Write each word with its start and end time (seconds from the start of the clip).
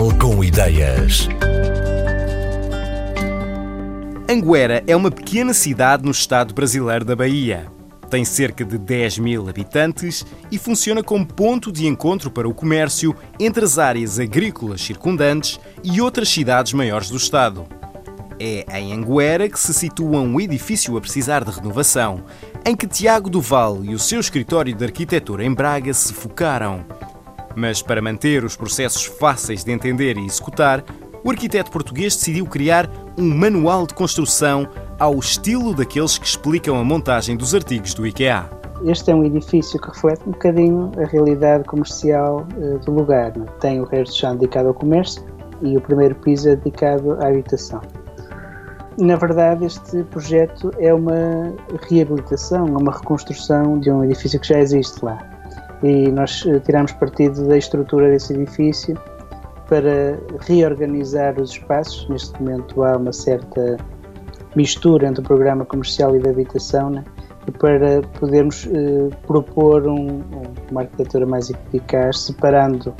Portugal 0.00 0.18
com 0.18 0.42
ideias. 0.42 1.28
Anguera 4.26 4.82
é 4.86 4.96
uma 4.96 5.10
pequena 5.10 5.52
cidade 5.52 6.04
no 6.04 6.10
estado 6.10 6.54
brasileiro 6.54 7.04
da 7.04 7.14
Bahia. 7.14 7.66
Tem 8.08 8.24
cerca 8.24 8.64
de 8.64 8.78
10 8.78 9.18
mil 9.18 9.46
habitantes 9.46 10.24
e 10.50 10.56
funciona 10.56 11.02
como 11.02 11.26
ponto 11.26 11.70
de 11.70 11.86
encontro 11.86 12.30
para 12.30 12.48
o 12.48 12.54
comércio 12.54 13.14
entre 13.38 13.62
as 13.62 13.78
áreas 13.78 14.18
agrícolas 14.18 14.80
circundantes 14.80 15.60
e 15.84 16.00
outras 16.00 16.30
cidades 16.30 16.72
maiores 16.72 17.10
do 17.10 17.18
estado. 17.18 17.66
É 18.38 18.80
em 18.80 18.94
Anguera 18.94 19.50
que 19.50 19.60
se 19.60 19.74
situa 19.74 20.22
um 20.22 20.40
edifício 20.40 20.96
a 20.96 21.00
precisar 21.00 21.44
de 21.44 21.50
renovação, 21.50 22.24
em 22.64 22.74
que 22.74 22.86
Tiago 22.86 23.28
Duval 23.28 23.84
e 23.84 23.94
o 23.94 23.98
seu 23.98 24.18
escritório 24.18 24.74
de 24.74 24.82
arquitetura 24.82 25.44
em 25.44 25.52
Braga 25.52 25.92
se 25.92 26.14
focaram. 26.14 26.86
Mas 27.56 27.82
para 27.82 28.00
manter 28.00 28.44
os 28.44 28.56
processos 28.56 29.04
fáceis 29.04 29.64
de 29.64 29.72
entender 29.72 30.16
e 30.16 30.24
executar, 30.24 30.84
o 31.22 31.30
arquiteto 31.30 31.70
português 31.70 32.16
decidiu 32.16 32.46
criar 32.46 32.88
um 33.18 33.28
manual 33.28 33.86
de 33.86 33.94
construção 33.94 34.66
ao 34.98 35.18
estilo 35.18 35.74
daqueles 35.74 36.16
que 36.16 36.26
explicam 36.26 36.78
a 36.78 36.84
montagem 36.84 37.36
dos 37.36 37.54
artigos 37.54 37.92
do 37.94 38.06
IKEA. 38.06 38.48
Este 38.84 39.10
é 39.10 39.14
um 39.14 39.24
edifício 39.24 39.78
que 39.78 39.88
reflete 39.88 40.22
um 40.26 40.32
bocadinho 40.32 40.90
a 40.96 41.04
realidade 41.04 41.64
comercial 41.64 42.46
uh, 42.56 42.78
do 42.78 42.92
lugar. 42.92 43.32
Tem 43.60 43.80
o 43.80 43.84
resto 43.84 44.12
do 44.12 44.18
chão 44.18 44.36
dedicado 44.36 44.68
ao 44.68 44.74
comércio 44.74 45.22
e 45.60 45.76
o 45.76 45.80
primeiro 45.82 46.14
piso 46.14 46.48
é 46.48 46.56
dedicado 46.56 47.12
à 47.20 47.28
habitação. 47.28 47.82
Na 48.98 49.16
verdade, 49.16 49.66
este 49.66 50.02
projeto 50.04 50.70
é 50.78 50.92
uma 50.92 51.54
reabilitação, 51.88 52.64
uma 52.66 52.92
reconstrução 52.92 53.78
de 53.78 53.90
um 53.90 54.02
edifício 54.02 54.40
que 54.40 54.48
já 54.48 54.58
existe 54.58 55.04
lá. 55.04 55.18
E 55.82 56.10
nós 56.10 56.44
eh, 56.46 56.58
tiramos 56.60 56.92
partido 56.92 57.46
da 57.48 57.56
estrutura 57.56 58.10
desse 58.10 58.34
edifício 58.34 58.98
para 59.68 60.18
reorganizar 60.40 61.40
os 61.40 61.52
espaços. 61.52 62.08
Neste 62.08 62.40
momento 62.42 62.82
há 62.82 62.96
uma 62.96 63.12
certa 63.12 63.76
mistura 64.54 65.06
entre 65.08 65.20
o 65.22 65.24
programa 65.24 65.64
comercial 65.64 66.14
e 66.16 66.18
da 66.18 66.30
habitação, 66.30 66.90
né? 66.90 67.04
e 67.46 67.50
para 67.50 68.02
podermos 68.18 68.66
eh, 68.66 69.08
propor 69.26 69.86
um, 69.86 70.22
uma 70.70 70.82
arquitetura 70.82 71.24
mais 71.24 71.50
eficaz, 71.50 72.20
separando 72.20 72.94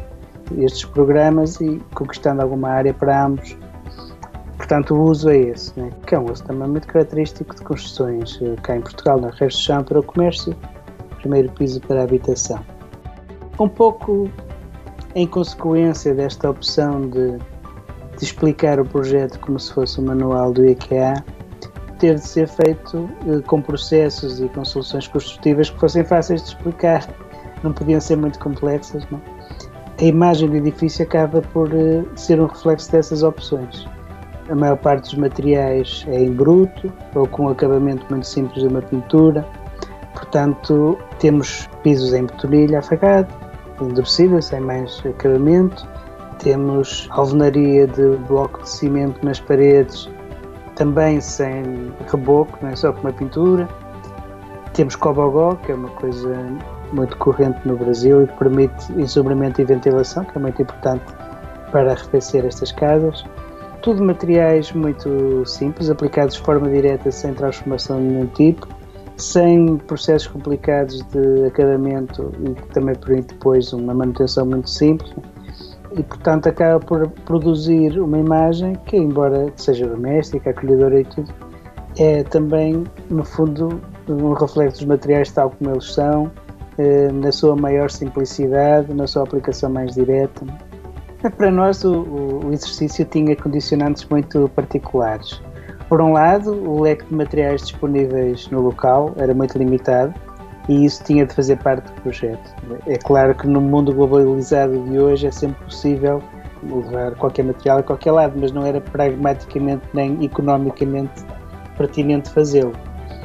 estes 0.59 0.85
programas 0.85 1.61
e 1.61 1.81
conquistando 1.95 2.43
alguma 2.43 2.71
área 2.71 2.95
para 2.95 3.27
ambos 3.27 3.57
Portanto, 4.71 4.95
o 4.95 5.03
uso 5.03 5.31
é 5.31 5.37
esse, 5.37 5.77
né? 5.81 5.91
que 6.07 6.15
é 6.15 6.19
um 6.19 6.31
uso 6.31 6.45
também 6.45 6.69
muito 6.69 6.87
característico 6.87 7.57
de 7.57 7.63
construções 7.63 8.39
eh, 8.41 8.55
cá 8.63 8.77
em 8.77 8.81
Portugal, 8.81 9.19
na 9.19 9.31
de 9.31 9.51
chão 9.51 9.83
para 9.83 9.99
o 9.99 10.03
comércio, 10.03 10.55
primeiro 11.21 11.51
piso 11.53 11.81
para 11.81 12.01
a 12.01 12.05
habitação. 12.05 12.61
Um 13.59 13.69
pouco 13.69 14.31
em 15.15 15.27
consequência 15.27 16.15
desta 16.15 16.51
opção 16.51 17.09
de, 17.09 17.37
de 18.19 18.25
explicar 18.25 18.81
o 18.81 18.85
projeto 18.85 19.39
como 19.41 19.59
se 19.59 19.73
fosse 19.73 20.01
um 20.01 20.05
manual 20.05 20.53
do 20.53 20.65
IKEA, 20.65 21.25
ter 21.99 22.15
de 22.15 22.27
ser 22.27 22.49
feito 22.49 23.09
eh, 23.29 23.41
com 23.47 23.61
processos 23.61 24.41
e 24.41 24.49
com 24.49 24.65
soluções 24.65 25.07
construtivas 25.07 25.69
que 25.71 25.79
fossem 25.79 26.05
fáceis 26.05 26.43
de 26.43 26.49
explicar, 26.49 27.07
não 27.63 27.73
podiam 27.73 28.01
ser 28.01 28.17
muito 28.17 28.39
complexas. 28.39 29.07
Não? 29.11 29.21
É? 29.99 30.05
A 30.05 30.05
imagem 30.05 30.49
do 30.49 30.57
edifício 30.57 31.05
acaba 31.05 31.43
por 31.43 31.69
eh, 31.75 32.03
ser 32.17 32.41
um 32.41 32.47
reflexo 32.47 32.91
dessas 32.91 33.23
opções. 33.23 33.87
A 34.49 34.55
maior 34.55 34.79
parte 34.79 35.03
dos 35.03 35.15
materiais 35.15 36.05
é 36.09 36.25
em 36.25 36.33
bruto 36.33 36.91
ou 37.15 37.27
com 37.27 37.49
acabamento 37.49 38.05
muito 38.11 38.27
simples 38.27 38.63
de 38.63 38.69
uma 38.69 38.81
pintura. 38.81 39.47
Portanto, 40.31 40.97
temos 41.19 41.69
pisos 41.83 42.13
em 42.15 42.25
betonilha 42.25 42.79
afagado, 42.79 43.35
endurecido, 43.81 44.41
sem 44.41 44.61
mais 44.61 45.03
acabamento. 45.05 45.85
Temos 46.39 47.09
alvenaria 47.11 47.89
de 47.89 48.17
bloco 48.29 48.63
de 48.63 48.71
cimento 48.71 49.27
nas 49.27 49.41
paredes, 49.41 50.09
também 50.77 51.21
sem 51.21 51.93
reboco, 52.09 52.57
não 52.63 52.69
é 52.71 52.77
só 52.77 52.93
com 52.93 53.01
uma 53.01 53.13
pintura. 53.13 53.69
Temos 54.73 54.95
cobogó, 54.95 55.57
que 55.57 55.73
é 55.73 55.75
uma 55.75 55.91
coisa 55.91 56.47
muito 56.93 57.17
corrente 57.17 57.59
no 57.67 57.77
Brasil 57.77 58.23
e 58.23 58.29
que 58.29 58.39
permite 58.39 58.93
ensombramento 58.93 59.61
e 59.61 59.65
ventilação, 59.65 60.25
que 60.25 60.39
é 60.39 60.41
muito 60.41 60.63
importante 60.63 61.05
para 61.73 61.91
arrefecer 61.91 62.47
estas 62.47 62.71
casas 62.71 63.25
tudo 63.83 64.05
materiais 64.05 64.73
muito 64.73 65.43
simples, 65.47 65.89
aplicados 65.89 66.35
de 66.35 66.43
forma 66.43 66.69
direta, 66.69 67.11
sem 67.11 67.33
transformação 67.33 67.99
de 67.99 68.09
nenhum 68.09 68.27
tipo, 68.27 68.69
sem 69.21 69.77
processos 69.77 70.29
complicados 70.29 71.03
de 71.03 71.47
acabamento 71.47 72.33
e 72.45 72.55
também 72.73 72.95
permite 72.95 73.35
depois 73.35 73.73
uma 73.73 73.95
manutenção 73.95 74.47
muito 74.47 74.69
simples. 74.69 75.15
E, 75.97 76.03
portanto, 76.03 76.49
acaba 76.49 76.79
por 76.79 77.09
produzir 77.25 78.01
uma 78.01 78.19
imagem 78.19 78.75
que, 78.87 78.97
embora 78.97 79.53
seja 79.57 79.87
doméstica, 79.87 80.51
acolhedora 80.51 81.01
e 81.01 81.05
tudo, 81.05 81.33
é 81.99 82.23
também, 82.23 82.85
no 83.11 83.25
fundo, 83.25 83.81
um 84.09 84.33
reflexo 84.33 84.79
dos 84.79 84.87
materiais 84.87 85.31
tal 85.33 85.51
como 85.51 85.71
eles 85.71 85.93
são, 85.93 86.31
eh, 86.79 87.11
na 87.13 87.33
sua 87.33 87.57
maior 87.57 87.91
simplicidade, 87.91 88.95
na 88.95 89.07
sua 89.07 89.25
aplicação 89.25 89.69
mais 89.71 89.95
direta. 89.95 90.47
Para 91.37 91.51
nós, 91.51 91.85
o, 91.85 92.03
o, 92.47 92.53
exercício 92.53 93.05
tinha 93.05 93.37
condicionantes 93.37 94.07
muito 94.07 94.49
particulares. 94.55 95.43
Por 95.91 96.01
um 96.01 96.13
lado, 96.13 96.53
o 96.53 96.81
leque 96.81 97.05
de 97.05 97.15
materiais 97.17 97.63
disponíveis 97.63 98.49
no 98.49 98.61
local 98.61 99.13
era 99.17 99.35
muito 99.35 99.59
limitado 99.59 100.15
e 100.69 100.85
isso 100.85 101.03
tinha 101.03 101.27
de 101.27 101.35
fazer 101.35 101.57
parte 101.57 101.85
do 101.87 102.03
projeto. 102.03 102.55
É 102.87 102.97
claro 102.97 103.35
que 103.35 103.49
no 103.49 103.61
mundo 103.61 103.93
globalizado 103.93 104.79
de 104.85 105.01
hoje 105.01 105.27
é 105.27 105.33
sempre 105.33 105.65
possível 105.65 106.23
levar 106.63 107.17
qualquer 107.17 107.45
material 107.45 107.79
a 107.79 107.83
qualquer 107.83 108.13
lado, 108.13 108.39
mas 108.39 108.53
não 108.53 108.65
era 108.65 108.81
pragmaticamente 108.81 109.83
nem 109.93 110.25
economicamente 110.25 111.25
pertinente 111.77 112.31
fazê-lo. 112.31 112.73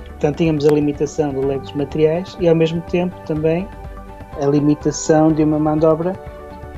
Portanto, 0.08 0.38
tínhamos 0.38 0.66
a 0.66 0.72
limitação 0.72 1.34
do 1.34 1.46
leque 1.46 1.62
dos 1.62 1.74
materiais 1.74 2.36
e, 2.40 2.50
ao 2.50 2.56
mesmo 2.56 2.82
tempo, 2.90 3.16
também 3.28 3.68
a 4.42 4.46
limitação 4.48 5.32
de 5.32 5.44
uma 5.44 5.60
mão 5.60 5.78
de 5.78 5.86
obra 5.86 6.14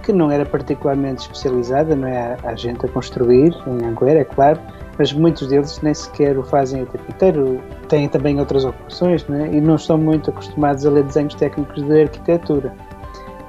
que 0.03 0.11
não 0.11 0.29
era 0.29 0.45
particularmente 0.45 1.21
especializada, 1.21 1.95
não 1.95 2.09
é 2.09 2.35
a 2.43 2.55
gente 2.55 2.85
a 2.85 2.89
construir 2.89 3.55
em 3.65 3.85
Anguera, 3.85 4.19
é 4.19 4.25
claro, 4.25 4.59
mas 4.97 5.13
muitos 5.13 5.47
deles 5.47 5.79
nem 5.81 5.93
sequer 5.93 6.37
o 6.37 6.43
fazem 6.43 6.83
o 6.83 6.85
tempo 6.85 7.05
inteiro, 7.09 7.61
têm 7.87 8.09
também 8.09 8.39
outras 8.39 8.65
ocupações 8.65 9.25
é? 9.29 9.47
e 9.47 9.61
não 9.61 9.75
estão 9.75 9.97
muito 9.97 10.29
acostumados 10.29 10.85
a 10.85 10.89
ler 10.89 11.03
desenhos 11.03 11.35
técnicos 11.35 11.83
de 11.83 12.01
arquitetura. 12.01 12.73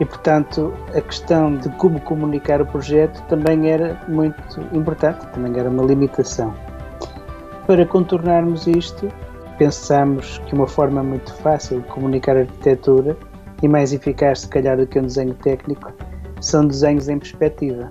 E, 0.00 0.04
portanto, 0.04 0.72
a 0.94 1.00
questão 1.00 1.56
de 1.56 1.68
como 1.70 2.00
comunicar 2.00 2.62
o 2.62 2.66
projeto 2.66 3.20
também 3.28 3.68
era 3.68 4.00
muito 4.06 4.60
importante, 4.72 5.26
também 5.32 5.58
era 5.58 5.68
uma 5.68 5.84
limitação. 5.84 6.54
Para 7.66 7.84
contornarmos 7.84 8.66
isto, 8.66 9.08
pensamos 9.58 10.38
que 10.46 10.54
uma 10.54 10.68
forma 10.68 11.02
muito 11.02 11.34
fácil 11.36 11.80
de 11.80 11.88
comunicar 11.88 12.36
a 12.36 12.40
arquitetura 12.40 13.16
e 13.60 13.66
mais 13.66 13.92
eficaz, 13.92 14.42
se 14.42 14.48
calhar, 14.48 14.76
do 14.76 14.86
que 14.86 15.00
um 15.00 15.02
desenho 15.02 15.34
técnico, 15.34 15.92
são 16.40 16.64
desenhos 16.64 17.08
em 17.08 17.18
perspectiva. 17.18 17.90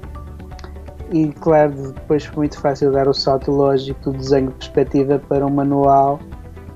E 1.11 1.29
claro, 1.39 1.93
depois 1.93 2.25
foi 2.25 2.37
muito 2.37 2.59
fácil 2.59 2.91
dar 2.91 3.07
o 3.07 3.13
salto 3.13 3.51
lógico 3.51 4.11
do 4.11 4.17
desenho 4.17 4.47
de 4.47 4.55
perspectiva 4.55 5.19
para 5.27 5.45
um 5.45 5.49
manual 5.49 6.19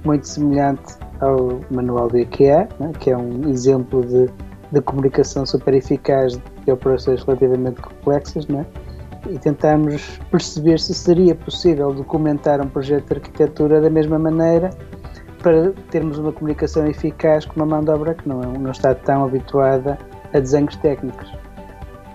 muito 0.06 0.28
semelhante 0.28 0.96
ao 1.20 1.60
manual 1.70 2.08
do 2.08 2.18
IKEA, 2.18 2.68
né, 2.80 2.92
que 3.00 3.12
é 3.12 3.18
um 3.18 3.50
exemplo 3.50 4.04
de, 4.06 4.30
de 4.72 4.82
comunicação 4.82 5.46
super 5.46 5.74
eficaz 5.74 6.40
de 6.66 6.72
operações 6.72 7.24
relativamente 7.24 7.82
complexas, 7.82 8.48
né, 8.48 8.66
e 9.30 9.38
tentamos 9.38 10.20
perceber 10.32 10.80
se 10.80 10.94
seria 10.94 11.36
possível 11.36 11.94
documentar 11.94 12.60
um 12.62 12.68
projeto 12.68 13.08
de 13.08 13.14
arquitetura 13.14 13.80
da 13.80 13.90
mesma 13.90 14.18
maneira 14.18 14.72
para 15.44 15.72
termos 15.92 16.18
uma 16.18 16.32
comunicação 16.32 16.88
eficaz 16.88 17.46
com 17.46 17.58
uma 17.58 17.66
mão 17.66 17.84
de 17.84 17.92
obra 17.92 18.14
que 18.14 18.28
não, 18.28 18.40
não 18.42 18.72
está 18.72 18.96
tão 18.96 19.26
habituada 19.26 19.98
a 20.34 20.40
desenhos 20.40 20.76
técnicos. 20.78 21.32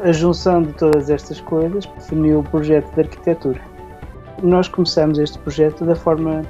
A 0.01 0.13
junção 0.13 0.63
de 0.63 0.73
todas 0.75 1.09
estas 1.09 1.41
coisas 1.41 1.87
definiu 1.87 2.41
o 2.41 2.43
projeto 2.43 2.93
de 2.95 3.01
arquitetura. 3.01 3.61
Nós 4.43 4.69
começamos 4.69 5.19
este 5.19 5.39
projeto 5.39 5.87
da 5.87 5.97
forma 5.97 6.43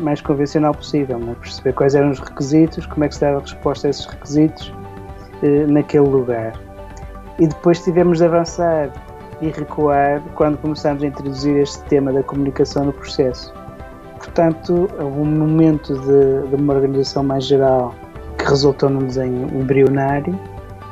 mais 0.00 0.22
convencional 0.22 0.74
possível, 0.74 1.18
né? 1.18 1.36
perceber 1.40 1.74
quais 1.74 1.94
eram 1.94 2.10
os 2.10 2.18
requisitos, 2.18 2.86
como 2.86 3.04
é 3.04 3.08
que 3.08 3.14
se 3.14 3.20
dava 3.20 3.38
a 3.38 3.40
resposta 3.40 3.86
a 3.86 3.90
esses 3.90 4.06
requisitos 4.06 4.72
eh, 5.42 5.66
naquele 5.66 6.08
lugar. 6.08 6.54
E 7.38 7.46
depois 7.46 7.84
tivemos 7.84 8.18
de 8.18 8.24
avançar 8.24 8.90
e 9.42 9.48
recuar 9.48 10.22
quando 10.34 10.56
começámos 10.58 11.02
a 11.02 11.06
introduzir 11.06 11.56
este 11.56 11.82
tema 11.84 12.10
da 12.12 12.22
comunicação 12.22 12.86
no 12.86 12.92
processo. 12.94 13.52
Portanto, 14.16 14.88
houve 14.98 15.20
um 15.20 15.26
momento 15.26 15.94
de, 16.00 16.48
de 16.48 16.54
uma 16.54 16.74
organização 16.74 17.24
mais 17.24 17.44
geral 17.44 17.94
que 18.38 18.44
resultou 18.44 18.88
num 18.88 19.06
desenho 19.06 19.48
embrionário 19.48 20.38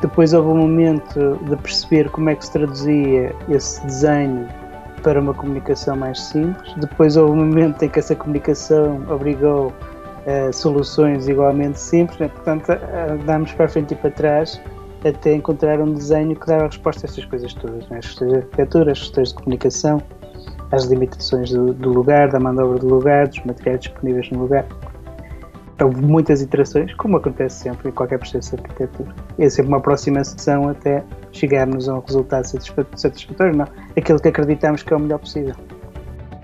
depois 0.01 0.33
houve 0.33 0.49
um 0.49 0.57
momento 0.57 1.39
de 1.43 1.57
perceber 1.57 2.09
como 2.11 2.31
é 2.31 2.35
que 2.35 2.45
se 2.45 2.53
traduzia 2.53 3.35
esse 3.49 3.85
desenho 3.85 4.49
para 5.03 5.21
uma 5.21 5.35
comunicação 5.35 5.97
mais 5.97 6.21
simples. 6.21 6.75
Depois 6.77 7.17
houve 7.17 7.33
um 7.33 7.37
momento 7.37 7.83
em 7.83 7.89
que 7.89 7.99
essa 7.99 8.15
comunicação 8.15 9.03
obrigou 9.09 9.73
a 10.27 10.53
soluções 10.53 11.29
igualmente 11.29 11.81
simples, 11.81 12.19
né? 12.19 12.29
portanto 12.29 12.71
andámos 13.11 13.53
para 13.53 13.69
frente 13.69 13.95
e 13.95 13.97
para 13.97 14.11
trás 14.11 14.61
até 15.05 15.35
encontrar 15.35 15.81
um 15.81 15.93
desenho 15.95 16.35
que 16.35 16.47
dava 16.47 16.67
resposta 16.67 17.07
a 17.07 17.09
estas 17.09 17.25
coisas 17.25 17.55
todas, 17.55 17.89
né? 17.89 17.99
as 17.99 18.07
questões 18.07 18.33
de 18.33 18.37
arquitetura, 18.39 18.93
as 18.93 18.99
questões 18.99 19.29
de 19.29 19.35
comunicação, 19.37 20.03
as 20.73 20.85
limitações 20.85 21.51
do, 21.51 21.73
do 21.73 21.91
lugar, 21.91 22.29
da 22.29 22.39
mão 22.39 22.55
de 22.55 22.63
obra 22.63 22.79
do 22.79 22.89
lugar, 22.89 23.29
dos 23.29 23.43
materiais 23.45 23.81
disponíveis 23.81 24.31
no 24.31 24.41
lugar. 24.41 24.67
Houve 25.81 26.03
muitas 26.03 26.43
iterações, 26.43 26.93
como 26.95 27.17
acontece 27.17 27.63
sempre 27.63 27.89
em 27.89 27.93
qualquer 27.93 28.19
processo 28.19 28.57
de 28.57 28.63
arquitetura. 28.63 29.15
É 29.39 29.49
sempre 29.49 29.69
uma 29.69 29.79
aproximação 29.79 30.69
até 30.69 31.05
chegarmos 31.31 31.89
a 31.89 31.95
um 31.95 32.01
resultado 32.01 32.45
satisfatório, 32.97 33.57
não, 33.57 33.67
aquilo 33.97 34.19
que 34.19 34.29
acreditamos 34.29 34.83
que 34.83 34.93
é 34.93 34.97
o 34.97 35.01
melhor 35.01 35.19
possível. 35.19 35.55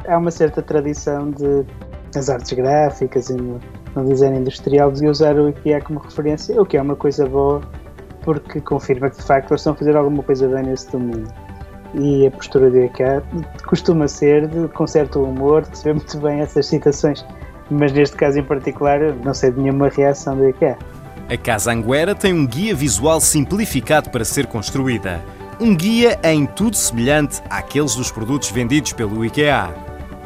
Há 0.07 0.19
uma 0.19 0.31
certa 0.31 0.63
tradição 0.63 1.31
de 1.31 1.65
as 2.17 2.31
artes 2.31 2.53
gráficas 2.53 3.29
e 3.29 3.35
no, 3.35 3.59
no 3.97 4.05
design 4.05 4.39
industrial 4.39 4.93
de 4.93 5.07
usar 5.07 5.37
o 5.37 5.49
IKEA 5.49 5.81
como 5.81 5.99
referência, 5.99 6.61
o 6.61 6.65
que 6.65 6.77
é 6.77 6.83
uma 6.83 6.95
coisa 6.95 7.27
boa 7.27 7.61
porque 8.25 8.61
confirma 8.61 9.11
que 9.11 9.17
de 9.17 9.23
facto 9.23 9.51
eles 9.51 9.61
estão 9.61 9.75
a 9.75 9.77
fazer 9.77 9.97
alguma 9.97 10.23
coisa 10.23 10.49
bem 10.49 10.65
nesse 10.65 10.91
domínio. 10.91 11.29
E 11.95 12.27
a 12.27 12.31
postura 12.31 12.71
do 12.71 12.79
IKEA 12.83 13.23
costuma 13.67 14.09
ser 14.09 14.49
de, 14.49 14.67
com 14.69 14.87
certo 14.87 15.23
humor, 15.23 15.65
vê 15.85 15.93
muito 15.93 16.19
bem 16.19 16.41
essas 16.41 16.67
citações, 16.67 17.25
mas 17.71 17.93
neste 17.93 18.17
caso 18.17 18.39
em 18.39 18.43
particular 18.43 19.01
não 19.25 19.35
sei 19.35 19.51
de 19.51 19.61
nenhuma 19.61 19.89
reação 19.89 20.37
do 20.37 20.49
IKEA. 20.49 20.79
A 21.29 21.37
Casa 21.37 21.73
Anguera 21.73 22.15
tem 22.15 22.35
um 22.35 22.47
guia 22.47 22.75
visual 22.75 23.21
simplificado 23.21 24.11
para 24.11 24.25
ser 24.25 24.47
construída. 24.47 25.25
Um 25.59 25.75
guia 25.75 26.19
em 26.23 26.45
tudo 26.45 26.77
semelhante 26.77 27.41
àqueles 27.49 27.95
dos 27.95 28.11
produtos 28.11 28.51
vendidos 28.51 28.93
pelo 28.93 29.25
IKEA. 29.25 29.75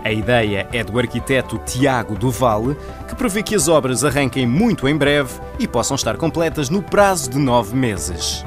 A 0.05 0.11
ideia 0.11 0.69
é 0.73 0.82
do 0.82 0.99
arquiteto 0.99 1.58
Tiago 1.67 2.17
Duval, 2.17 2.75
que 3.06 3.14
prevê 3.14 3.43
que 3.43 3.55
as 3.55 3.69
obras 3.69 4.05
arranquem 4.05 4.46
muito 4.46 4.88
em 4.88 4.96
breve 4.96 5.38
e 5.58 5.69
possam 5.69 5.94
estar 5.94 6.17
completas 6.17 6.70
no 6.70 6.82
prazo 6.82 7.31
de 7.31 7.38
nove 7.38 7.76
meses. 7.76 8.44